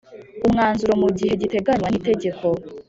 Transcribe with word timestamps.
umwanzuro 0.45 0.93
mu 1.01 1.09
gihe 1.17 1.33
giteganywa 1.41 1.87
n 1.89 1.95
itegeko 1.99 2.45